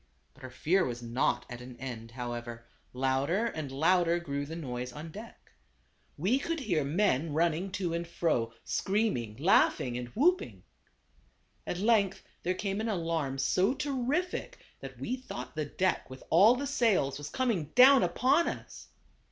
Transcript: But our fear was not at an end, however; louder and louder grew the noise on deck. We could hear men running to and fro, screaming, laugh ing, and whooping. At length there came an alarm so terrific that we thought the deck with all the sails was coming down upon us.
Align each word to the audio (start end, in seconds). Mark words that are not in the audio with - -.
But 0.33 0.43
our 0.43 0.49
fear 0.49 0.83
was 0.83 1.03
not 1.03 1.45
at 1.47 1.61
an 1.61 1.77
end, 1.77 2.09
however; 2.09 2.65
louder 2.91 3.45
and 3.45 3.71
louder 3.71 4.17
grew 4.19 4.47
the 4.47 4.55
noise 4.55 4.91
on 4.91 5.11
deck. 5.11 5.51
We 6.17 6.39
could 6.39 6.59
hear 6.61 6.83
men 6.83 7.33
running 7.35 7.71
to 7.73 7.93
and 7.93 8.07
fro, 8.07 8.51
screaming, 8.63 9.37
laugh 9.37 9.79
ing, 9.79 9.95
and 9.99 10.07
whooping. 10.15 10.63
At 11.67 11.77
length 11.77 12.23
there 12.41 12.55
came 12.55 12.81
an 12.81 12.89
alarm 12.89 13.37
so 13.37 13.75
terrific 13.75 14.57
that 14.79 14.97
we 14.99 15.17
thought 15.17 15.55
the 15.55 15.65
deck 15.65 16.09
with 16.09 16.23
all 16.31 16.55
the 16.55 16.65
sails 16.65 17.19
was 17.19 17.29
coming 17.29 17.65
down 17.75 18.01
upon 18.01 18.47
us. 18.47 18.87